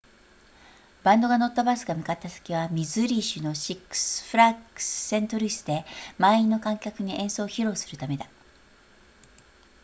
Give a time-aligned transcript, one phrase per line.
[1.03, 5.85] バンドが乗ったバスが向かった先はミズーリ州のシックスフラッグスセントルイスで
[6.17, 8.25] 満員の観客に演奏を披露するためだ